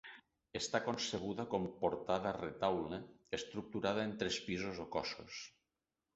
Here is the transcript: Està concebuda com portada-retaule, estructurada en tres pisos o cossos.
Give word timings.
Està 0.59 0.79
concebuda 0.85 1.45
com 1.51 1.67
portada-retaule, 1.83 2.99
estructurada 3.41 4.09
en 4.09 4.17
tres 4.25 4.41
pisos 4.49 4.83
o 4.87 4.91
cossos. 4.99 5.39